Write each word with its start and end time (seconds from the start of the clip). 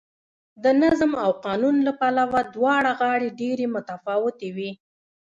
د 0.63 0.65
نظم 0.81 1.11
او 1.23 1.31
قانون 1.45 1.75
له 1.87 1.91
پلوه 1.99 2.41
دواړه 2.55 2.91
غاړې 2.99 3.29
ډېرې 3.41 3.65
متفاوتې 3.75 4.49
وې 4.55 4.71